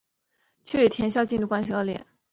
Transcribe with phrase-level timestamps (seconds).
[0.65, 2.07] 却与校田径队关系恶劣。